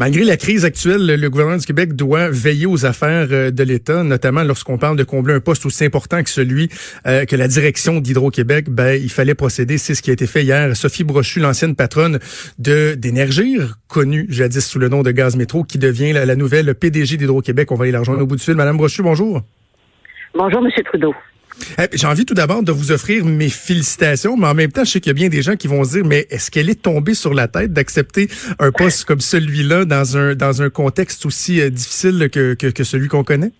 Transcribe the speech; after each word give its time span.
Malgré 0.00 0.24
la 0.24 0.38
crise 0.38 0.64
actuelle, 0.64 1.04
le 1.04 1.28
gouvernement 1.28 1.58
du 1.58 1.66
Québec 1.66 1.94
doit 1.94 2.30
veiller 2.30 2.64
aux 2.64 2.86
affaires 2.86 3.26
euh, 3.32 3.50
de 3.50 3.62
l'État, 3.62 4.02
notamment 4.02 4.42
lorsqu'on 4.44 4.78
parle 4.78 4.96
de 4.96 5.04
combler 5.04 5.34
un 5.34 5.40
poste 5.40 5.66
aussi 5.66 5.84
important 5.84 6.22
que 6.22 6.30
celui 6.30 6.70
euh, 7.06 7.26
que 7.26 7.36
la 7.36 7.48
direction 7.48 8.00
d'Hydro-Québec. 8.00 8.70
Ben, 8.70 8.98
il 8.98 9.10
fallait 9.10 9.34
procéder. 9.34 9.76
C'est 9.76 9.94
ce 9.94 10.00
qui 10.00 10.08
a 10.08 10.14
été 10.14 10.26
fait 10.26 10.42
hier. 10.42 10.74
Sophie 10.74 11.04
Brochu, 11.04 11.38
l'ancienne 11.38 11.76
patronne 11.76 12.18
de 12.58 12.94
d'Énergir, 12.94 13.74
connue 13.88 14.24
jadis 14.30 14.66
sous 14.66 14.78
le 14.78 14.88
nom 14.88 15.02
de 15.02 15.10
Gaz 15.10 15.36
Métro, 15.36 15.64
qui 15.64 15.76
devient 15.76 16.14
la, 16.14 16.34
nouvelle 16.34 16.74
PDG 16.74 17.18
d'Hydro-Québec. 17.18 17.70
On 17.70 17.74
va 17.74 17.82
aller 17.82 17.92
la 17.92 17.98
rejoindre 17.98 18.22
au 18.22 18.26
bout 18.26 18.36
du 18.36 18.42
fil. 18.42 18.54
Madame 18.54 18.78
Brochu, 18.78 19.02
bonjour. 19.02 19.42
Bonjour, 20.34 20.62
Monsieur 20.62 20.82
Trudeau. 20.82 21.12
Eh, 21.78 21.88
j'ai 21.92 22.06
envie 22.06 22.24
tout 22.24 22.34
d'abord 22.34 22.62
de 22.62 22.72
vous 22.72 22.92
offrir 22.92 23.24
mes 23.24 23.48
félicitations, 23.48 24.36
mais 24.36 24.46
en 24.46 24.54
même 24.54 24.72
temps, 24.72 24.84
je 24.84 24.90
sais 24.90 25.00
qu'il 25.00 25.10
y 25.10 25.14
a 25.14 25.14
bien 25.14 25.28
des 25.28 25.42
gens 25.42 25.56
qui 25.56 25.68
vont 25.68 25.84
se 25.84 25.98
dire, 25.98 26.04
mais 26.04 26.26
est-ce 26.30 26.50
qu'elle 26.50 26.70
est 26.70 26.82
tombée 26.82 27.14
sur 27.14 27.34
la 27.34 27.48
tête 27.48 27.72
d'accepter 27.72 28.28
un 28.58 28.70
poste 28.70 29.04
comme 29.04 29.20
celui-là 29.20 29.84
dans 29.84 30.16
un 30.16 30.34
dans 30.34 30.62
un 30.62 30.70
contexte 30.70 31.26
aussi 31.26 31.60
euh, 31.60 31.70
difficile 31.70 32.28
que, 32.30 32.54
que, 32.54 32.84
celui 32.84 33.08
qu'on 33.08 33.24
connaît? 33.24 33.52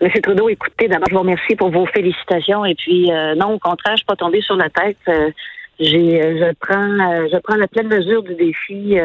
Monsieur 0.00 0.20
Trudeau, 0.22 0.48
écoutez, 0.48 0.88
d'abord, 0.88 1.08
je 1.10 1.14
vous 1.14 1.20
remercie 1.20 1.56
pour 1.56 1.70
vos 1.70 1.86
félicitations. 1.86 2.64
Et 2.64 2.74
puis, 2.74 3.12
euh, 3.12 3.34
non, 3.34 3.54
au 3.54 3.58
contraire, 3.58 3.94
je 3.94 3.98
suis 3.98 4.06
pas 4.06 4.16
tombée 4.16 4.40
sur 4.40 4.56
la 4.56 4.70
tête. 4.70 4.96
Euh, 5.08 5.30
j'ai, 5.78 6.20
je 6.38 6.52
prends, 6.60 7.28
je 7.32 7.38
prends 7.38 7.56
la 7.56 7.66
pleine 7.66 7.88
mesure 7.88 8.22
du 8.22 8.34
défi 8.34 8.96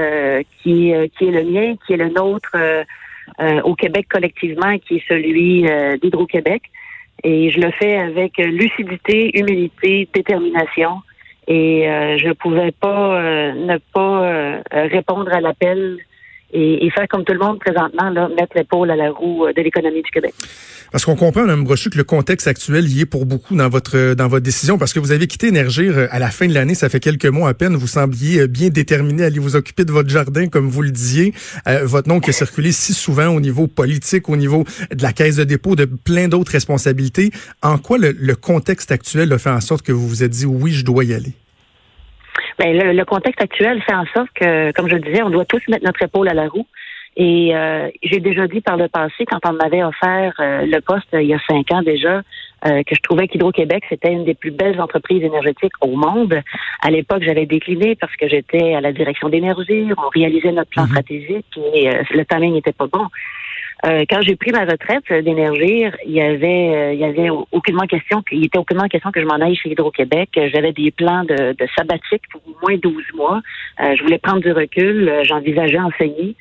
qui, 0.62 0.94
qui 1.18 1.26
est 1.26 1.32
le 1.32 1.44
mien, 1.46 1.76
qui 1.88 1.94
est 1.94 1.98
le 1.98 2.10
nôtre 2.10 2.52
au 3.64 3.76
Québec 3.76 4.08
collectivement, 4.12 4.78
qui 4.80 4.98
est 4.98 5.04
celui 5.08 5.66
d'Hydro-Québec. 6.02 6.64
Et 7.28 7.50
je 7.50 7.60
le 7.60 7.72
fais 7.72 7.98
avec 7.98 8.38
lucidité, 8.38 9.32
humilité, 9.34 10.08
détermination. 10.14 11.02
Et 11.48 11.90
euh, 11.90 12.20
je 12.20 12.28
ne 12.28 12.34
pouvais 12.34 12.72
pas 12.72 13.20
euh, 13.20 13.52
ne 13.54 13.78
pas 13.94 14.24
euh, 14.24 14.62
répondre 14.72 15.34
à 15.34 15.42
l'appel 15.42 15.98
et, 16.56 16.90
faire 16.92 17.08
comme 17.10 17.24
tout 17.24 17.34
le 17.34 17.40
monde 17.40 17.60
présentement, 17.60 18.10
là, 18.10 18.30
mettre 18.30 18.56
l'épaule 18.56 18.90
à 18.90 18.96
la 18.96 19.12
roue 19.12 19.46
de 19.56 19.62
l'économie 19.62 20.02
du 20.02 20.12
Québec. 20.12 20.34
Parce 20.92 21.04
qu'on 21.04 21.16
comprend, 21.16 21.42
Mme 21.42 21.64
Brochu, 21.64 21.90
que 21.90 21.98
le 21.98 22.04
contexte 22.04 22.48
actuel 22.48 22.88
y 22.88 23.02
est 23.02 23.06
pour 23.06 23.26
beaucoup 23.26 23.56
dans 23.56 23.68
votre 23.68 24.14
dans 24.14 24.28
votre 24.28 24.44
décision, 24.44 24.78
parce 24.78 24.94
que 24.94 25.00
vous 25.00 25.12
avez 25.12 25.28
quitté 25.28 25.48
Énergir 25.48 26.08
à 26.10 26.20
la 26.20 26.30
fin 26.32 26.48
de 26.48 26.54
l'année, 26.54 26.74
ça 26.74 26.90
fait 26.90 27.00
quelques 27.00 27.26
mois 27.26 27.50
à 27.50 27.54
peine. 27.54 27.76
Vous 27.76 27.88
sembliez 27.88 28.48
bien 28.48 28.70
déterminé 28.70 29.24
à 29.24 29.26
aller 29.28 29.40
vous 29.40 29.56
occuper 29.56 29.86
de 29.86 29.92
votre 29.92 30.10
jardin, 30.10 30.48
comme 30.48 30.70
vous 30.70 30.82
le 30.82 30.92
disiez. 30.92 31.34
votre 31.84 32.08
nom 32.08 32.20
qui 32.20 32.30
a 32.30 32.34
circulé 32.34 32.72
si 32.72 32.94
souvent 32.94 33.28
au 33.28 33.40
niveau 33.40 33.68
politique, 33.68 34.30
au 34.30 34.38
niveau 34.38 34.64
de 34.92 35.04
la 35.04 35.14
caisse 35.14 35.36
de 35.36 35.44
dépôt, 35.44 35.76
de 35.76 35.86
plein 35.86 36.28
d'autres 36.28 36.52
responsabilités. 36.52 37.32
En 37.62 37.78
quoi 37.78 37.98
le, 37.98 38.12
le 38.12 38.36
contexte 38.36 38.92
actuel 38.92 39.34
a 39.34 39.38
fait 39.38 39.50
en 39.50 39.62
sorte 39.62 39.86
que 39.86 39.92
vous 39.92 40.08
vous 40.08 40.24
êtes 40.24 40.32
dit 40.32 40.46
oui, 40.46 40.72
je 40.72 40.86
dois 40.86 41.04
y 41.04 41.14
aller? 41.14 41.34
Ben, 42.58 42.96
le, 42.96 43.04
contexte 43.06 43.42
actuel 43.42 43.82
fait 43.82 43.94
en 43.94 44.06
sorte 44.14 44.30
que, 44.34 44.72
comme 44.72 44.90
je 44.90 44.96
le 44.96 45.02
disais, 45.02 45.22
on 45.24 45.30
doit 45.30 45.46
tous 45.46 45.62
mettre 45.68 45.84
notre 45.84 46.02
épaule 46.02 46.30
à 46.30 46.34
la 46.34 46.48
roue. 46.48 46.68
Et 47.18 47.56
euh, 47.56 47.90
j'ai 48.04 48.20
déjà 48.20 48.48
dit 48.48 48.62
par 48.62 48.78
le 48.78 48.88
passé, 48.90 49.26
quand 49.26 49.40
on 49.46 49.54
m'avait 49.54 49.84
offert 49.84 50.34
euh, 50.40 50.66
le 50.66 50.82
poste 50.82 51.08
il 51.14 51.28
y 51.28 51.34
a 51.34 51.40
cinq 51.48 51.72
ans 51.72 51.82
déjà, 51.82 52.22
euh, 52.66 52.84
que 52.84 52.96
je 52.96 53.02
trouvais 53.02 53.28
qu'Hydro-Québec, 53.28 53.84
c'était 53.88 54.12
une 54.12 54.26
des 54.26 54.34
plus 54.34 54.52
belles 54.52 54.82
entreprises 54.82 55.24
énergétiques 55.24 55.74
au 55.82 55.96
monde. 55.96 56.42
À 56.82 56.92
l'époque, 56.92 57.24
j'avais 57.24 57.46
décliné 57.46 57.96
parce 57.96 58.16
que 58.18 58.28
j'étais 58.28 58.74
à 58.74 58.82
la 58.82 58.92
direction 58.92 59.30
d'énergie, 59.30 59.88
on 59.98 60.10
réalisait 60.10 60.52
notre 60.52 60.70
plan 60.72 60.84
mhm. 60.84 60.90
stratégique 60.90 61.60
et 61.74 61.90
le 62.12 62.26
timing 62.26 62.54
n'était 62.54 62.74
pas 62.74 62.88
bon. 62.88 63.08
Euh, 63.86 64.04
quand 64.10 64.22
j'ai 64.22 64.36
pris 64.36 64.52
ma 64.52 64.62
retraite 64.62 65.12
d'énergie, 65.12 65.86
il 66.06 66.12
y 66.12 66.22
avait, 66.22 66.76
euh, 66.76 66.94
il 66.94 67.00
y 67.00 67.04
avait 67.04 67.30
aucunement 67.52 67.86
question, 67.86 68.24
il 68.32 68.46
était 68.46 68.58
aucunement 68.58 68.88
question 68.88 69.12
que 69.12 69.22
je 69.22 69.26
m'en 69.26 69.36
aille 69.36 69.56
chez 69.56 69.70
Hydro-Québec. 69.70 70.30
J'avais 70.54 70.72
des 70.72 70.92
plans 70.92 71.24
de, 71.24 71.56
sabbatique 71.78 72.24
pour 72.32 72.42
au 72.48 72.56
moins 72.62 72.78
12 72.78 73.04
mois. 73.16 73.42
Euh, 73.82 73.96
je 73.98 74.04
voulais 74.04 74.18
prendre 74.18 74.42
du 74.42 74.52
recul. 74.52 75.12
J'envisageais 75.24 75.80
enseigner. 75.80 76.36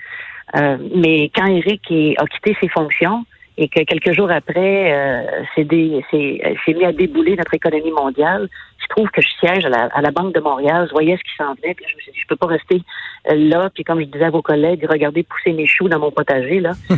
mais 0.95 1.31
quand 1.35 1.47
Eric 1.47 1.83
a 2.19 2.27
quitté 2.27 2.57
ses 2.61 2.69
fonctions, 2.69 3.25
et 3.57 3.69
que 3.69 3.83
quelques 3.85 4.13
jours 4.15 4.31
après, 4.31 4.93
euh, 4.93 5.45
c'est 5.55 6.75
mis 6.75 6.85
à 6.85 6.93
débouler 6.93 7.37
notre 7.37 7.55
économie 7.55 7.93
mondiale. 7.93 8.49
Je 8.85 8.89
trouve 8.89 9.11
que 9.11 9.21
je 9.21 9.29
siège 9.41 9.65
à 9.65 9.69
la, 9.69 9.85
à 9.87 10.01
la 10.01 10.11
Banque 10.11 10.35
de 10.35 10.41
Montréal, 10.41 10.87
je 10.89 10.93
voyais 10.93 11.17
ce 11.17 11.23
qui 11.23 11.37
s'en 11.37 11.55
venait, 11.55 11.75
puis 11.75 11.85
je 11.89 11.97
me 11.97 12.01
suis 12.01 12.13
dit, 12.13 12.19
je 12.21 12.27
peux 12.27 12.37
pas 12.37 12.47
rester 12.47 12.83
euh, 13.31 13.35
là, 13.35 13.71
puis 13.75 13.85
comme 13.85 14.01
je 14.01 14.05
disais 14.05 14.25
à 14.25 14.31
vos 14.31 14.43
collègues, 14.43 14.87
regarder 14.89 15.23
pousser 15.23 15.53
mes 15.53 15.67
choux 15.67 15.89
dans 15.89 15.99
mon 15.99 16.11
potager. 16.11 16.61
là. 16.61 16.73
euh, 16.91 16.97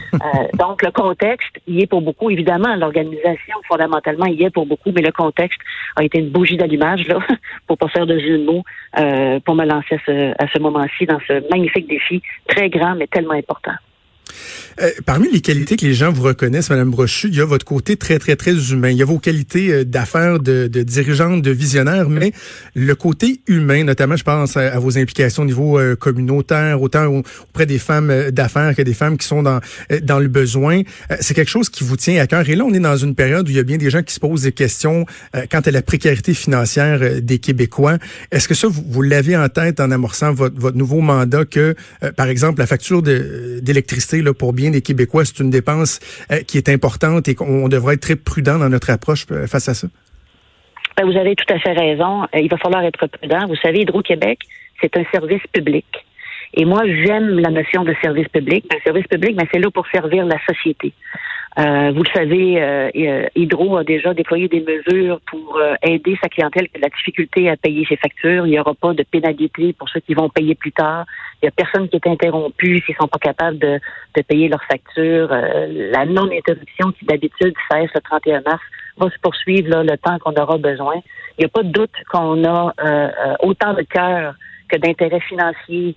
donc, 0.54 0.82
le 0.82 0.90
contexte 0.90 1.60
y 1.66 1.82
est 1.82 1.86
pour 1.86 2.02
beaucoup. 2.02 2.30
Évidemment, 2.30 2.74
l'organisation, 2.76 3.56
fondamentalement, 3.68 4.26
y 4.26 4.42
est 4.42 4.50
pour 4.50 4.66
beaucoup, 4.66 4.90
mais 4.92 5.02
le 5.02 5.12
contexte 5.12 5.60
a 5.96 6.04
été 6.04 6.18
une 6.18 6.30
bougie 6.30 6.56
d'allumage, 6.56 7.06
là, 7.06 7.18
pour 7.66 7.78
pas 7.78 7.88
faire 7.88 8.06
de 8.06 8.18
jeu 8.18 8.38
de 8.38 8.44
mots, 8.44 8.64
euh, 8.98 9.40
pour 9.40 9.54
me 9.54 9.64
lancer 9.64 9.94
à 9.94 9.98
ce, 10.04 10.32
à 10.42 10.48
ce 10.48 10.58
moment-ci 10.58 11.06
dans 11.06 11.20
ce 11.26 11.48
magnifique 11.50 11.88
défi, 11.88 12.22
très 12.48 12.68
grand, 12.68 12.94
mais 12.94 13.06
tellement 13.06 13.34
important. 13.34 13.74
Euh, 14.80 14.90
parmi 15.04 15.30
les 15.32 15.40
qualités 15.40 15.76
que 15.76 15.86
les 15.86 15.94
gens 15.94 16.12
vous 16.12 16.22
reconnaissent, 16.22 16.70
Madame 16.70 16.90
Brochu, 16.90 17.28
il 17.28 17.36
y 17.36 17.40
a 17.40 17.44
votre 17.44 17.64
côté 17.64 17.96
très, 17.96 18.18
très, 18.18 18.36
très 18.36 18.52
humain. 18.72 18.90
Il 18.90 18.96
y 18.96 19.02
a 19.02 19.06
vos 19.06 19.18
qualités 19.18 19.72
euh, 19.72 19.84
d'affaires, 19.84 20.38
de, 20.38 20.66
de, 20.66 20.82
de 20.82 21.50
visionnaire, 21.50 22.08
mais 22.08 22.32
le 22.74 22.94
côté 22.94 23.40
humain, 23.46 23.84
notamment, 23.84 24.16
je 24.16 24.24
pense 24.24 24.56
à, 24.56 24.78
vos 24.78 24.98
implications 24.98 25.42
au 25.42 25.46
niveau 25.46 25.78
euh, 25.78 25.96
communautaire, 25.96 26.82
autant 26.82 27.22
auprès 27.48 27.66
des 27.66 27.78
femmes 27.78 28.30
d'affaires 28.30 28.74
que 28.74 28.82
des 28.82 28.94
femmes 28.94 29.16
qui 29.16 29.26
sont 29.26 29.42
dans, 29.42 29.60
dans 30.02 30.18
le 30.18 30.28
besoin. 30.28 30.82
c'est 31.20 31.34
quelque 31.34 31.50
chose 31.50 31.68
qui 31.68 31.84
vous 31.84 31.96
tient 31.96 32.20
à 32.20 32.26
cœur. 32.26 32.48
Et 32.48 32.56
là, 32.56 32.64
on 32.64 32.74
est 32.74 32.80
dans 32.80 32.96
une 32.96 33.14
période 33.14 33.48
où 33.48 33.50
il 33.50 33.56
y 33.56 33.60
a 33.60 33.62
bien 33.62 33.76
des 33.78 33.90
gens 33.90 34.02
qui 34.02 34.14
se 34.14 34.20
posent 34.20 34.42
des 34.42 34.52
questions 34.52 35.06
quant 35.50 35.60
à 35.60 35.70
la 35.70 35.82
précarité 35.82 36.34
financière 36.34 37.22
des 37.22 37.38
Québécois. 37.38 37.98
Est-ce 38.30 38.48
que 38.48 38.54
ça, 38.54 38.68
vous, 38.68 38.84
vous 38.88 39.02
l'avez 39.02 39.36
en 39.36 39.48
tête 39.48 39.80
en 39.80 39.90
amorçant 39.90 40.32
votre 40.32 40.76
nouveau 40.76 41.00
mandat 41.00 41.44
que, 41.44 41.74
par 42.16 42.28
exemple, 42.28 42.60
la 42.60 42.66
facture 42.66 43.02
d'électricité 43.02 44.22
pour 44.36 44.52
bien 44.52 44.70
des 44.70 44.82
Québécois, 44.82 45.24
c'est 45.24 45.40
une 45.40 45.50
dépense 45.50 46.00
euh, 46.30 46.40
qui 46.46 46.58
est 46.58 46.68
importante 46.68 47.28
et 47.28 47.34
qu'on 47.34 47.68
devrait 47.68 47.94
être 47.94 48.00
très 48.00 48.16
prudent 48.16 48.58
dans 48.58 48.68
notre 48.68 48.90
approche 48.90 49.26
euh, 49.30 49.46
face 49.46 49.68
à 49.68 49.74
ça. 49.74 49.88
Ben, 50.96 51.04
vous 51.04 51.16
avez 51.16 51.34
tout 51.34 51.52
à 51.52 51.58
fait 51.58 51.72
raison. 51.72 52.22
Euh, 52.22 52.40
il 52.40 52.48
va 52.48 52.56
falloir 52.56 52.82
être 52.84 53.06
prudent. 53.06 53.46
Vous 53.48 53.56
savez, 53.56 53.80
Hydro-Québec, 53.80 54.40
c'est 54.80 54.96
un 54.96 55.04
service 55.12 55.42
public. 55.52 55.86
Et 56.54 56.64
moi, 56.64 56.82
j'aime 56.86 57.38
la 57.38 57.50
notion 57.50 57.84
de 57.84 57.94
service 58.02 58.28
public. 58.28 58.64
Un 58.74 58.80
service 58.82 59.06
public, 59.06 59.36
mais 59.36 59.46
c'est 59.52 59.58
là 59.58 59.70
pour 59.70 59.86
servir 59.88 60.24
la 60.24 60.38
société. 60.46 60.92
Euh, 61.58 61.90
vous 61.92 62.02
le 62.02 62.10
savez, 62.14 62.62
euh, 62.62 62.90
euh, 62.94 63.26
Hydro 63.34 63.78
a 63.78 63.84
déjà 63.84 64.12
déployé 64.12 64.46
des 64.46 64.60
mesures 64.60 65.20
pour 65.30 65.58
aider 65.82 66.18
sa 66.22 66.28
clientèle 66.28 66.68
qui 66.68 66.76
a 66.76 66.80
la 66.80 66.88
difficulté 66.88 67.48
à 67.48 67.56
payer 67.56 67.86
ses 67.88 67.96
factures. 67.96 68.46
Il 68.46 68.50
n'y 68.50 68.60
aura 68.60 68.74
pas 68.74 68.92
de 68.92 69.02
pénalité 69.02 69.72
pour 69.72 69.88
ceux 69.88 70.00
qui 70.00 70.12
vont 70.12 70.28
payer 70.28 70.54
plus 70.54 70.72
tard. 70.72 71.06
Il 71.36 71.46
n'y 71.46 71.48
a 71.48 71.52
personne 71.52 71.88
qui 71.88 71.96
est 71.96 72.06
interrompu 72.06 72.82
s'ils 72.84 72.94
sont 72.96 73.08
pas 73.08 73.18
capables 73.18 73.58
de, 73.58 73.80
de 74.16 74.22
payer 74.22 74.48
leurs 74.48 74.64
factures. 74.64 75.28
la 75.28 76.04
non-interruption 76.04 76.92
qui 76.92 77.06
d'habitude 77.06 77.54
cesse 77.70 77.90
le 77.94 78.00
31 78.02 78.42
mars 78.42 78.62
va 78.98 79.08
se 79.08 79.18
poursuivre 79.22 79.70
là, 79.70 79.82
le 79.82 79.96
temps 79.96 80.18
qu'on 80.18 80.34
aura 80.34 80.58
besoin. 80.58 80.96
Il 81.38 81.40
n'y 81.40 81.44
a 81.46 81.48
pas 81.48 81.62
de 81.62 81.70
doute 81.70 81.94
qu'on 82.10 82.44
a 82.44 82.74
autant 83.40 83.72
de 83.72 83.82
cœur 83.82 84.34
que 84.68 84.76
d'intérêt 84.76 85.20
financier 85.20 85.94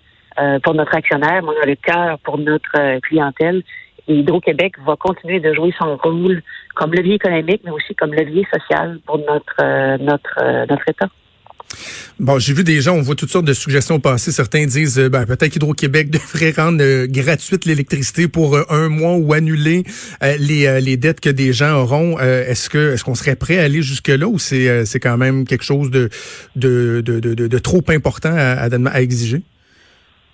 pour 0.63 0.73
notre 0.73 0.95
actionnaire, 0.95 1.41
mais 1.43 1.49
on 1.49 1.63
a 1.63 1.65
le 1.65 1.75
cœur 1.75 2.17
pour 2.19 2.37
notre 2.37 2.99
clientèle. 3.01 3.63
Hydro-Québec 4.13 4.73
va 4.85 4.95
continuer 4.95 5.39
de 5.39 5.53
jouer 5.53 5.73
son 5.77 5.97
rôle 5.97 6.41
comme 6.75 6.93
levier 6.93 7.15
économique, 7.15 7.61
mais 7.65 7.71
aussi 7.71 7.95
comme 7.95 8.13
levier 8.13 8.45
social 8.51 8.99
pour 9.05 9.17
notre, 9.19 9.55
euh, 9.61 9.97
euh, 10.41 10.75
État. 10.87 11.09
Bon, 12.19 12.39
j'ai 12.39 12.53
vu 12.53 12.63
des 12.63 12.81
gens, 12.81 12.95
on 12.95 13.01
voit 13.01 13.15
toutes 13.15 13.29
sortes 13.29 13.45
de 13.45 13.53
suggestions 13.53 13.99
passer. 13.99 14.31
Certains 14.31 14.65
disent, 14.65 14.97
euh, 14.97 15.09
ben, 15.09 15.25
peut-être 15.25 15.51
qu'Hydro-Québec 15.51 16.09
devrait 16.11 16.51
rendre 16.51 17.05
gratuite 17.05 17.65
l'électricité 17.65 18.27
pour 18.27 18.57
un 18.71 18.89
mois 18.89 19.15
ou 19.15 19.33
annuler 19.33 19.83
les, 20.21 20.97
dettes 20.97 21.19
que 21.19 21.29
des 21.29 21.53
gens 21.53 21.81
auront. 21.81 22.17
est-ce 22.19 22.69
que 22.69 22.93
est-ce 22.93 23.03
qu'on 23.03 23.15
serait 23.15 23.35
prêt 23.35 23.59
à 23.59 23.63
aller 23.63 23.81
jusque 23.83 24.07
là 24.07 24.27
ou 24.27 24.39
c'est 24.39 24.99
quand 25.01 25.17
même 25.17 25.45
quelque 25.45 25.63
chose 25.63 25.91
de 25.91 26.09
de, 26.55 27.59
trop 27.59 27.83
important 27.89 28.35
à 28.35 29.01
exiger? 29.01 29.43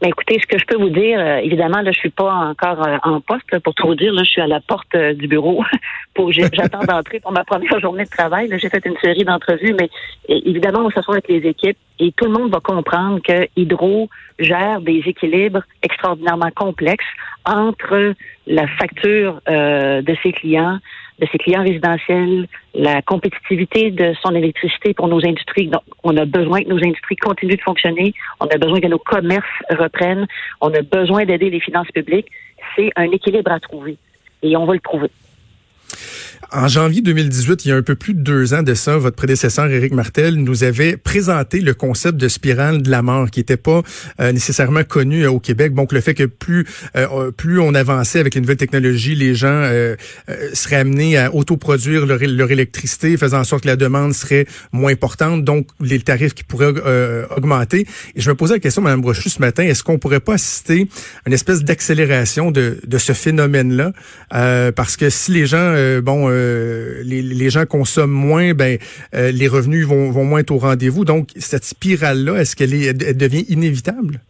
Ben, 0.06 0.10
écoutez, 0.10 0.40
ce 0.40 0.46
que 0.46 0.60
je 0.60 0.66
peux 0.66 0.78
vous 0.78 0.92
dire, 0.92 1.20
euh, 1.20 1.38
évidemment, 1.38 1.82
là, 1.82 1.92
je 1.92 1.98
suis 1.98 2.12
pas 2.12 2.32
encore 2.32 2.86
euh, 2.86 2.98
en 3.02 3.22
poste 3.22 3.58
pour 3.64 3.74
tout 3.74 3.88
vous 3.88 3.96
dire. 3.96 4.14
Là, 4.14 4.22
je 4.22 4.30
suis 4.30 4.42
à 4.42 4.46
la 4.46 4.60
porte 4.60 4.94
euh, 4.94 5.16
du 5.16 5.28
bureau. 5.28 5.64
pour 6.14 6.32
j'attends 6.32 6.84
d'entrer 6.84 7.20
pour 7.20 7.32
ma 7.32 7.44
première 7.44 7.80
journée 7.82 8.04
de 8.04 8.10
travail. 8.10 8.48
J'ai 8.56 8.70
fait 8.70 8.86
une 8.86 8.98
série 8.98 9.24
d'entrevues, 9.24 9.74
mais 9.74 9.90
évidemment, 10.30 10.82
on 10.86 10.92
s'assoit 10.92 11.16
avec 11.16 11.28
les 11.28 11.50
équipes 11.50 11.78
et 11.98 12.12
tout 12.12 12.26
le 12.26 12.34
monde 12.34 12.52
va 12.52 12.60
comprendre 12.60 13.20
que 13.20 13.48
Hydro 13.56 14.08
gère 14.38 14.80
des 14.80 15.02
équilibres 15.08 15.64
extraordinairement 15.82 16.52
complexes 16.56 17.04
entre 17.44 18.14
la 18.46 18.68
facture 18.68 19.42
de 19.48 20.16
ses 20.22 20.34
clients, 20.34 20.78
de 21.20 21.28
ses 21.32 21.38
clients 21.38 21.64
résidentiels, 21.64 22.48
la 22.74 23.02
compétitivité 23.02 23.92
de 23.92 24.14
son 24.22 24.36
électricité 24.36 24.94
pour 24.94 25.08
nos 25.08 25.26
industries. 25.26 25.68
Donc, 25.68 25.84
on 26.04 26.16
a 26.18 26.26
besoin 26.26 26.64
que 26.64 26.70
nos 26.70 26.78
industries 26.78 27.16
continuent 27.16 27.56
de 27.56 27.62
fonctionner. 27.62 28.14
On 28.40 28.48
a 28.48 28.58
besoin 28.58 28.82
que 28.82 28.88
nos 28.88 29.00
commerces 29.00 29.46
reprennent. 29.70 30.28
On 30.62 30.74
a 30.74 30.82
besoin 30.82 31.26
d'aider 31.26 31.50
les 31.50 31.60
finances 31.60 31.92
publiques. 31.92 32.28
C'est 32.76 32.92
un 32.96 33.12
équilibre 33.12 33.52
à 33.52 33.60
trouver 33.60 33.98
et 34.44 34.56
on 34.58 34.66
va 34.66 34.74
le 34.74 34.80
trouver. 34.80 35.10
En 36.52 36.68
janvier 36.68 37.02
2018, 37.02 37.66
il 37.66 37.70
y 37.70 37.72
a 37.72 37.76
un 37.76 37.82
peu 37.82 37.96
plus 37.96 38.14
de 38.14 38.20
deux 38.20 38.54
ans 38.54 38.62
de 38.62 38.74
ça, 38.74 38.98
votre 38.98 39.16
prédécesseur 39.16 39.68
Éric 39.68 39.94
Martel 39.94 40.36
nous 40.36 40.64
avait 40.64 40.96
présenté 40.96 41.60
le 41.60 41.74
concept 41.74 42.18
de 42.18 42.28
spirale 42.28 42.82
de 42.82 42.92
la 42.92 43.02
mort, 43.02 43.32
qui 43.32 43.40
n'était 43.40 43.58
pas 43.58 43.82
euh, 44.20 44.32
nécessairement 44.32 44.84
connu 44.84 45.24
euh, 45.24 45.32
au 45.32 45.40
Québec. 45.40 45.74
Donc 45.74 45.92
le 45.92 46.02
fait 46.02 46.14
que 46.14 46.26
plus 46.26 46.66
euh, 46.96 47.32
plus 47.32 47.60
on 47.60 47.74
avançait 47.74 48.20
avec 48.20 48.36
les 48.36 48.42
nouvelles 48.42 48.58
technologies, 48.58 49.16
les 49.16 49.34
gens 49.34 49.64
seraient 50.54 50.78
amenés 50.78 51.18
à 51.18 51.34
autoproduire 51.34 52.06
leur, 52.06 52.20
leur 52.22 52.52
électricité, 52.52 53.18
faisant 53.18 53.40
en 53.40 53.44
sorte 53.44 53.64
que 53.64 53.68
la 53.68 53.76
demande 53.76 54.14
serait 54.14 54.46
moins 54.72 54.92
importante, 54.92 55.44
donc 55.44 55.68
les 55.80 56.00
tarifs 56.00 56.34
qui 56.34 56.44
pourraient 56.44 56.74
augmenter. 57.36 57.88
Et 58.16 58.22
je 58.22 58.30
me 58.30 58.36
posais 58.36 58.56
la 58.56 58.60
question, 58.60 58.82
Mme 58.82 59.02
Brochu, 59.02 59.30
ce 59.30 59.40
matin, 59.40 59.64
est-ce 59.64 59.84
qu'on 59.84 59.98
pourrait 59.98 60.20
pas 60.20 60.36
assister 60.36 60.88
à 61.26 61.30
une 61.30 61.34
espèce 61.34 61.64
d'accélération 61.64 62.52
de, 62.52 62.80
de 62.86 62.98
ce 62.98 63.14
phénomène-là? 63.14 63.92
parce 64.76 64.98
que 64.98 65.10
si 65.10 65.32
les 65.32 65.46
gens, 65.46 65.74
bon, 66.02 66.30
euh, 66.36 67.02
les, 67.04 67.50
gens 67.50 67.66
consomment 67.66 68.12
moins, 68.12 68.54
ben 68.54 68.78
euh, 69.14 69.32
les 69.32 69.48
revenus 69.48 69.86
vont, 69.86 70.12
vont 70.12 70.26
moins 70.26 70.40
être 70.40 70.52
au 70.52 70.58
rendez-vous. 70.58 71.06
Donc, 71.06 71.30
cette 71.36 71.64
spirale-là, 71.64 72.38
est-ce 72.42 72.56
qu'elle 72.56 72.74
est, 72.74 72.94
devient 73.18 73.46
inévitable? 73.50 74.22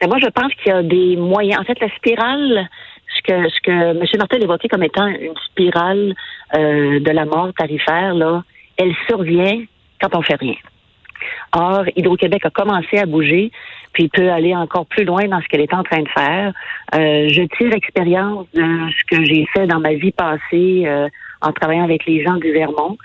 Ben 0.00 0.08
moi, 0.08 0.18
je 0.22 0.28
pense 0.28 0.52
qu'il 0.54 0.72
y 0.72 0.74
a 0.74 0.82
des 0.82 1.16
moyens. 1.16 1.60
En 1.60 1.64
fait, 1.64 1.78
la 1.80 1.88
spirale, 1.96 2.68
ce 3.16 3.22
que, 3.22 3.72
M. 3.72 4.04
Martel 4.18 4.42
évoquait 4.42 4.68
comme 4.68 4.82
étant 4.82 5.06
une 5.06 5.34
spirale 5.50 6.14
euh, 6.54 7.00
de 7.00 7.10
la 7.10 7.24
mort 7.24 7.52
tarifaire, 7.56 8.14
elle 8.76 8.94
survient 9.08 9.64
quand 10.00 10.14
on 10.14 10.22
fait 10.22 10.36
rien. 10.36 10.56
Or, 11.52 11.84
Hydro-Québec 11.96 12.44
a 12.44 12.50
commencé 12.50 12.98
à 12.98 13.06
bouger, 13.06 13.50
puis 13.92 14.08
peut 14.08 14.30
aller 14.30 14.54
encore 14.54 14.86
plus 14.86 15.04
loin 15.04 15.26
dans 15.26 15.40
ce 15.40 15.48
qu'elle 15.48 15.60
est 15.60 15.74
en 15.74 15.82
train 15.82 16.02
de 16.02 16.08
faire. 16.08 16.52
Euh, 16.94 17.28
je 17.28 17.42
tire 17.56 17.72
expérience 17.74 18.46
de 18.54 18.62
ce 18.62 19.16
que 19.16 19.24
j'ai 19.24 19.46
fait 19.54 19.66
dans 19.66 19.80
ma 19.80 19.94
vie 19.94 20.12
passée 20.12 20.84
euh, 20.86 21.08
en 21.40 21.52
travaillant 21.52 21.84
avec 21.84 22.04
les 22.06 22.22
gens 22.22 22.36
du 22.36 22.52
Vermont, 22.52 22.98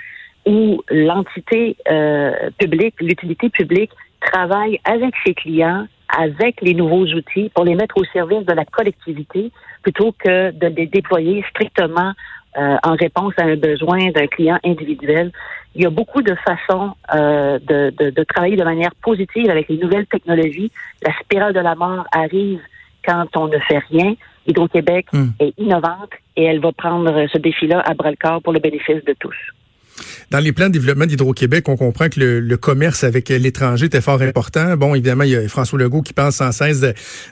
où 0.46 0.82
l'entité 0.90 1.78
euh, 1.90 2.50
publique, 2.58 2.96
l'utilité 3.00 3.50
publique, 3.50 3.92
travaille 4.20 4.80
avec 4.84 5.14
ses 5.26 5.34
clients, 5.34 5.88
avec 6.18 6.62
les 6.62 6.74
nouveaux 6.74 7.06
outils 7.06 7.50
pour 7.54 7.64
les 7.64 7.76
mettre 7.76 7.98
au 7.98 8.04
service 8.06 8.46
de 8.46 8.54
la 8.54 8.66
collectivité 8.66 9.52
plutôt 9.84 10.12
que 10.12 10.52
de 10.52 10.68
les 10.68 10.88
déployer 10.88 11.44
strictement 11.50 12.14
euh, 12.58 12.78
en 12.84 12.96
réponse 12.96 13.34
à 13.38 13.44
un 13.44 13.56
besoin 13.56 14.12
d'un 14.12 14.28
client 14.28 14.60
individuel. 14.66 15.32
Il 15.74 15.84
y 15.84 15.86
a 15.86 15.90
beaucoup 15.90 16.22
de 16.22 16.36
façons 16.36 16.96
euh, 17.16 17.60
de, 17.60 17.94
de, 17.98 18.10
de, 18.10 18.24
travailler 18.24 18.58
de 18.58 18.64
manière 18.64 18.94
positive 19.02 19.50
avec 19.50 19.70
les 19.70 19.78
nouvelles 19.78 20.06
technologies. 20.08 20.70
La 21.02 21.14
spirale 21.22 21.54
de 21.54 21.62
la 21.62 21.76
mort 21.76 22.06
arrive 22.12 22.60
quand 23.06 23.26
on 23.38 23.48
ne 23.48 23.58
fait 23.60 23.82
rien. 23.90 24.16
Hydro-Québec 24.48 25.08
hmm. 25.14 25.30
est 25.40 25.54
innovante 25.58 26.12
et 26.36 26.44
elle 26.44 26.60
va 26.60 26.72
prendre 26.74 27.26
ce 27.32 27.38
défi-là 27.38 27.80
à 27.86 27.94
bras-le-corps 27.94 28.42
pour 28.42 28.54
le 28.54 28.60
bénéfice 28.60 29.04
de 29.06 29.16
tous. 29.18 29.36
Dans 30.32 30.40
les 30.40 30.52
plans 30.52 30.68
de 30.68 30.74
développement 30.74 31.06
d'Hydro-Québec, 31.06 31.68
on 31.68 31.76
comprend 31.76 32.08
que 32.08 32.20
le, 32.20 32.58
commerce 32.58 33.04
avec 33.04 33.30
l'étranger 33.30 33.88
était 33.88 34.02
fort 34.02 34.22
important. 34.22 34.78
Bon, 34.78 34.96
évidemment, 34.96 35.24
il 35.24 35.32
y 35.32 35.36
a 35.36 35.48
François 35.48 35.80
Legault 35.80 36.02
qui 36.02 36.14
pense 36.14 36.36
sans 36.36 36.52
cesse 36.52 36.82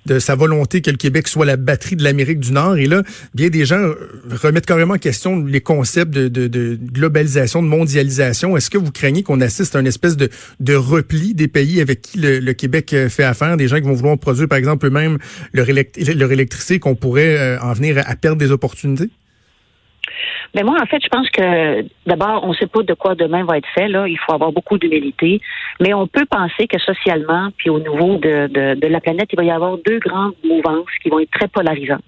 de, 0.05 0.19
sa 0.19 0.35
volonté 0.35 0.81
que 0.81 0.91
le 0.91 0.97
Québec 0.97 1.27
soit 1.27 1.45
la 1.45 1.55
batterie 1.55 1.95
de 1.95 2.03
l'Amérique 2.03 2.39
du 2.39 2.51
Nord. 2.51 2.77
Et 2.77 2.87
là, 2.87 3.03
bien 3.33 3.49
des 3.49 3.65
gens 3.65 3.93
remettent 4.29 4.65
carrément 4.65 4.95
en 4.95 4.99
question 4.99 5.43
les 5.45 5.61
concepts 5.61 6.11
de, 6.11 6.77
globalisation, 6.91 7.63
de 7.63 7.67
mondialisation. 7.67 8.57
Est-ce 8.57 8.69
que 8.69 8.77
vous 8.77 8.91
craignez 8.91 9.23
qu'on 9.23 9.41
assiste 9.41 9.75
à 9.75 9.79
une 9.79 9.87
espèce 9.87 10.17
de, 10.17 10.29
repli 10.75 11.33
des 11.33 11.47
pays 11.47 11.81
avec 11.81 12.01
qui 12.01 12.19
le, 12.19 12.53
Québec 12.53 12.95
fait 13.09 13.23
affaire, 13.23 13.55
des 13.55 13.67
gens 13.67 13.77
qui 13.77 13.83
vont 13.83 13.93
vouloir 13.93 14.17
produire, 14.17 14.47
par 14.47 14.57
exemple, 14.57 14.87
eux-mêmes 14.87 15.17
leur, 15.53 15.67
leur 15.67 16.31
électricité, 16.31 16.79
qu'on 16.79 16.95
pourrait 16.95 17.37
euh, 17.37 17.59
en 17.61 17.73
venir 17.73 18.03
à 18.05 18.15
perdre 18.15 18.37
des 18.37 18.51
opportunités? 18.51 19.09
Mais 20.55 20.63
moi, 20.63 20.77
en 20.81 20.85
fait, 20.85 21.01
je 21.03 21.09
pense 21.09 21.29
que 21.29 21.85
d'abord, 22.05 22.43
on 22.43 22.49
ne 22.49 22.53
sait 22.55 22.67
pas 22.67 22.81
de 22.83 22.93
quoi 22.93 23.15
demain 23.15 23.43
va 23.43 23.57
être 23.57 23.67
fait. 23.73 23.87
Là, 23.87 24.07
il 24.07 24.17
faut 24.17 24.33
avoir 24.33 24.51
beaucoup 24.51 24.77
d'humilité. 24.77 25.41
Mais 25.79 25.93
on 25.93 26.07
peut 26.07 26.25
penser 26.25 26.67
que 26.67 26.79
socialement, 26.79 27.49
puis 27.57 27.69
au 27.69 27.79
niveau 27.79 28.17
de, 28.17 28.47
de, 28.47 28.79
de, 28.79 28.87
la 28.87 28.99
planète, 28.99 29.29
il 29.31 29.37
va 29.37 29.43
y 29.43 29.51
avoir 29.51 29.77
deux 29.77 29.99
grandes 29.99 30.33
mouvances 30.43 30.89
qui 31.03 31.09
vont 31.09 31.19
être 31.19 31.31
très 31.31 31.47
polarisantes. 31.47 32.01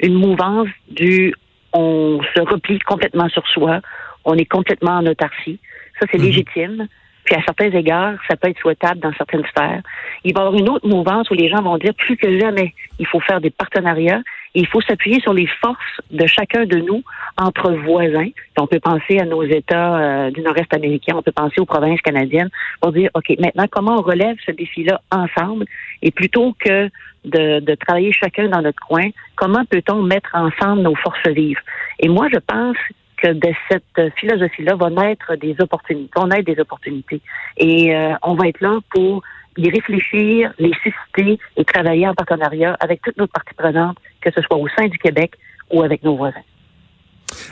Une 0.00 0.14
mouvance 0.14 0.68
du 0.88 1.34
on 1.72 2.20
se 2.34 2.40
replie 2.40 2.78
complètement 2.80 3.28
sur 3.28 3.46
soi, 3.48 3.80
on 4.24 4.34
est 4.34 4.46
complètement 4.46 4.98
en 4.98 5.06
autarcie. 5.06 5.58
Ça, 6.00 6.06
c'est 6.10 6.18
mhm. 6.18 6.24
légitime. 6.24 6.88
Puis 7.24 7.34
à 7.34 7.42
certains 7.42 7.70
égards, 7.70 8.14
ça 8.28 8.36
peut 8.36 8.48
être 8.48 8.60
souhaitable 8.60 9.00
dans 9.00 9.12
certaines 9.14 9.44
sphères. 9.46 9.82
Il 10.22 10.32
va 10.32 10.42
y 10.42 10.46
avoir 10.46 10.58
une 10.58 10.68
autre 10.68 10.86
mouvance 10.86 11.28
où 11.30 11.34
les 11.34 11.48
gens 11.48 11.60
vont 11.60 11.76
dire 11.76 11.92
plus 11.94 12.16
que 12.16 12.38
jamais, 12.38 12.72
il 13.00 13.06
faut 13.06 13.20
faire 13.20 13.40
des 13.40 13.50
partenariats 13.50 14.22
il 14.56 14.66
faut 14.66 14.80
s'appuyer 14.80 15.20
sur 15.20 15.34
les 15.34 15.46
forces 15.60 16.00
de 16.10 16.26
chacun 16.26 16.64
de 16.64 16.78
nous 16.78 17.02
entre 17.36 17.72
voisins. 17.72 18.30
on 18.58 18.66
peut 18.66 18.80
penser 18.80 19.18
à 19.18 19.26
nos 19.26 19.42
États 19.42 19.98
euh, 19.98 20.30
du 20.30 20.40
Nord-Est 20.40 20.72
américain, 20.72 21.14
on 21.16 21.22
peut 21.22 21.32
penser 21.32 21.60
aux 21.60 21.66
provinces 21.66 22.00
canadiennes 22.00 22.48
pour 22.80 22.92
dire, 22.92 23.10
OK, 23.14 23.34
maintenant, 23.38 23.66
comment 23.70 23.96
on 23.98 24.02
relève 24.02 24.36
ce 24.46 24.52
défi-là 24.52 25.00
ensemble? 25.10 25.66
Et 26.02 26.10
plutôt 26.10 26.54
que 26.58 26.88
de, 27.26 27.74
travailler 27.74 28.12
chacun 28.12 28.48
dans 28.48 28.62
notre 28.62 28.80
coin, 28.80 29.10
comment 29.34 29.64
peut-on 29.66 30.02
mettre 30.02 30.30
ensemble 30.32 30.82
nos 30.82 30.94
forces 30.94 31.26
vives? 31.26 31.60
Et 32.00 32.08
moi, 32.08 32.28
je 32.32 32.38
pense 32.38 32.76
que 33.18 33.28
de 33.28 33.52
cette 33.70 34.14
philosophie-là 34.16 34.76
va 34.76 34.88
naître 34.88 35.36
des 35.36 35.54
opportunités, 35.60 36.10
qu'on 36.14 36.30
ait 36.30 36.42
des 36.42 36.58
opportunités. 36.60 37.20
Et 37.58 37.94
euh, 37.94 38.14
on 38.22 38.34
va 38.34 38.48
être 38.48 38.60
là 38.60 38.78
pour 38.90 39.22
y 39.56 39.70
réfléchir, 39.70 40.52
les 40.58 40.72
susciter 40.82 41.38
et 41.56 41.64
travailler 41.64 42.06
en 42.08 42.14
partenariat 42.14 42.76
avec 42.80 43.02
toutes 43.02 43.16
nos 43.16 43.26
parties 43.26 43.54
prenantes, 43.56 43.96
que 44.26 44.40
ce 44.40 44.42
soit 44.42 44.56
au 44.56 44.66
sein 44.76 44.88
du 44.88 44.98
Québec 44.98 45.32
ou 45.70 45.82
avec 45.82 46.02
nos 46.02 46.16
voisins. 46.16 46.42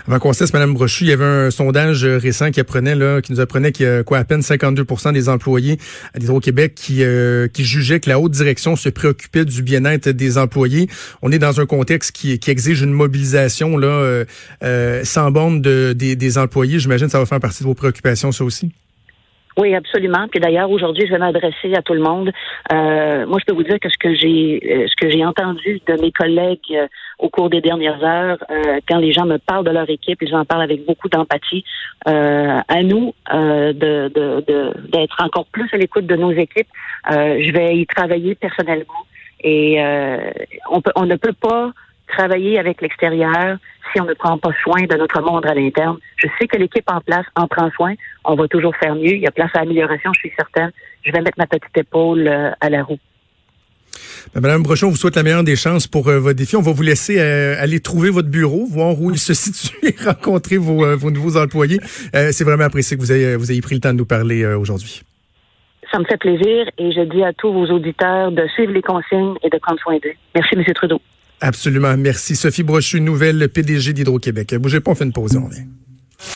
Avant 0.06 0.19
qu'on 0.19 0.32
cesse, 0.32 0.53
Mme 0.53 0.75
Brochu, 0.75 1.05
il 1.05 1.11
y 1.11 1.12
avait 1.12 1.25
un 1.25 1.50
sondage 1.50 2.05
récent 2.05 2.50
qui 2.50 2.61
apprenait 2.61 2.94
là, 2.94 3.21
qui 3.21 3.32
nous 3.32 3.41
apprenait 3.41 3.73
qu'il 3.73 3.87
y 3.87 3.88
a 3.88 4.05
quoi 4.05 4.19
à 4.19 4.25
peine 4.25 4.41
52% 4.41 5.12
des 5.12 5.29
employés 5.29 5.79
à 6.15 6.19
d'Hydro-Québec 6.19 6.75
qui, 6.75 7.03
euh, 7.03 7.49
qui 7.49 7.65
jugeaient 7.65 8.00
que 8.00 8.09
la 8.09 8.21
haute 8.21 8.32
direction 8.32 8.76
se 8.76 8.88
préoccupait 8.88 9.44
du 9.44 9.62
bien-être 9.62 10.09
des 10.09 10.38
employés. 10.38 10.88
On 11.23 11.32
est 11.32 11.38
dans 11.38 11.61
un 11.61 11.67
contexte 11.67 12.12
qui, 12.12 12.38
qui 12.38 12.50
exige 12.50 12.82
une 12.82 12.93
mobilisation 12.93 13.76
là 13.76 13.88
euh, 13.88 14.25
euh, 14.62 15.05
sans 15.05 15.31
borne 15.31 15.61
de, 15.61 15.93
des, 15.93 16.17
des 16.17 16.38
employés. 16.38 16.79
J'imagine 16.79 17.06
que 17.06 17.12
ça 17.12 17.19
va 17.19 17.26
faire 17.26 17.41
partie 17.41 17.65
de 17.65 17.69
vos 17.69 17.75
préoccupations, 17.75 18.31
ça 18.31 18.44
aussi. 18.44 18.73
Oui, 19.56 19.75
absolument. 19.75 20.27
Puis 20.29 20.41
d'ailleurs, 20.41 20.71
aujourd'hui, 20.71 21.06
je 21.06 21.12
vais 21.12 21.19
m'adresser 21.19 21.75
à 21.75 21.83
tout 21.83 21.95
le 21.95 22.01
monde. 22.01 22.33
Euh, 22.73 23.25
moi, 23.27 23.39
je 23.39 23.45
peux 23.45 23.55
vous 23.55 23.62
dire 23.62 23.79
que 23.79 23.89
ce 23.89 23.97
que 23.99 24.12
j'ai, 24.15 24.61
euh, 24.65 24.87
ce 24.89 24.97
que 24.97 25.11
j'ai 25.11 25.25
entendu 25.25 25.81
de 25.87 26.01
mes 26.01 26.11
collègues 26.11 26.59
euh, 26.73 26.89
au 27.21 27.29
cours 27.29 27.51
des 27.51 27.61
dernières 27.61 28.03
heures, 28.03 28.39
quand 28.88 28.99
les 28.99 29.12
gens 29.12 29.25
me 29.25 29.38
parlent 29.38 29.64
de 29.64 29.71
leur 29.71 29.88
équipe, 29.88 30.21
ils 30.21 30.35
en 30.35 30.45
parlent 30.45 30.62
avec 30.62 30.85
beaucoup 30.85 31.09
d'empathie. 31.09 31.64
à 32.07 32.83
nous 32.83 33.14
de, 33.31 33.73
de, 33.73 34.90
d'être 34.90 35.23
encore 35.23 35.47
plus 35.47 35.69
à 35.73 35.76
l'écoute 35.76 36.07
de 36.07 36.17
nos 36.17 36.33
équipes. 36.33 36.67
je 37.09 37.52
vais 37.52 37.76
y 37.76 37.87
travailler 37.87 38.35
personnellement 38.35 39.05
et 39.43 39.78
on 40.71 40.81
peut, 40.81 40.90
on 40.97 41.07
ne 41.07 41.14
peut 41.14 41.33
pas 41.33 41.73
travailler 42.16 42.59
avec 42.59 42.80
l'extérieur 42.80 43.59
si 43.92 44.00
on 44.00 44.04
ne 44.04 44.14
prend 44.14 44.38
pas 44.38 44.50
soin 44.62 44.83
de 44.83 44.97
notre 44.97 45.21
monde 45.21 45.47
à 45.47 45.54
l'interne. 45.54 45.99
Je 46.16 46.26
sais 46.38 46.47
que 46.47 46.56
l'équipe 46.56 46.88
en 46.90 47.00
place 47.00 47.26
en 47.37 47.47
prend 47.47 47.71
soin. 47.73 47.94
On 48.25 48.35
va 48.35 48.49
toujours 48.49 48.75
faire 48.76 48.94
mieux. 48.94 49.14
Il 49.14 49.21
y 49.21 49.26
a 49.26 49.30
place 49.30 49.50
à 49.54 49.61
amélioration, 49.61 50.12
je 50.14 50.21
suis 50.21 50.33
certaine. 50.37 50.71
Je 51.04 51.12
vais 51.12 51.21
mettre 51.21 51.38
ma 51.38 51.47
petite 51.47 51.76
épaule 51.76 52.26
euh, 52.26 52.50
à 52.61 52.71
la 52.71 52.83
roue. 52.83 52.99
Ben, 54.35 54.40
Madame 54.40 54.62
Brochon, 54.62 54.88
on 54.88 54.90
vous 54.90 54.97
souhaite 54.97 55.16
la 55.16 55.23
meilleure 55.23 55.44
des 55.44 55.56
chances 55.56 55.87
pour 55.87 56.09
euh, 56.09 56.18
votre 56.18 56.37
défi. 56.37 56.56
On 56.56 56.62
va 56.62 56.73
vous 56.73 56.83
laisser 56.83 57.21
euh, 57.21 57.54
aller 57.59 57.80
trouver 57.80 58.11
votre 58.11 58.28
bureau, 58.28 58.66
voir 58.66 59.00
où 59.00 59.11
il 59.11 59.18
se 59.18 59.35
situe 59.35 59.76
et 59.83 59.94
rencontrer 60.04 60.56
vos, 60.56 60.97
vos 60.97 61.11
nouveaux 61.11 61.37
employés. 61.37 61.78
C'est 62.12 62.44
vraiment 62.44 62.64
apprécié 62.64 62.97
que 62.97 63.02
vous 63.02 63.12
ayez, 63.12 63.37
vous 63.37 63.52
ayez 63.52 63.61
pris 63.61 63.75
le 63.75 63.80
temps 63.80 63.92
de 63.92 63.99
nous 63.99 64.06
parler 64.06 64.44
aujourd'hui. 64.47 65.02
Ça 65.92 66.00
me 66.00 66.04
fait 66.04 66.16
plaisir 66.16 66.66
et 66.76 66.90
je 66.90 67.02
dis 67.02 67.23
à 67.23 67.33
tous 67.33 67.52
vos 67.52 67.66
auditeurs 67.66 68.33
de 68.33 68.49
suivre 68.49 68.73
les 68.73 68.83
consignes 68.83 69.35
et 69.44 69.50
de 69.50 69.59
prendre 69.59 69.78
soin 69.78 69.97
d'eux. 70.02 70.14
Merci, 70.35 70.56
M. 70.56 70.64
Trudeau. 70.75 71.00
Absolument. 71.45 71.95
Merci. 71.99 72.37
Sophie 72.37 72.63
Brochu, 72.63 73.03
nouvelle 73.03 73.51
PDG 73.51 73.93
d'Hydro-Québec. 73.93 74.55
Bougez 74.55 74.81
pas, 74.81 74.93
on 74.93 74.95
fait 74.95 75.05
une 75.05 75.13
pause. 75.13 75.39